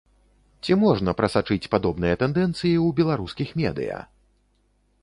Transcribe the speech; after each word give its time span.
Ці 0.63 0.77
можна 0.83 1.13
прасачыць 1.19 1.69
падобныя 1.75 2.15
тэндэнцыі 2.25 2.73
ў 2.73 2.87
беларускіх 3.03 3.49
медыя? 3.63 3.99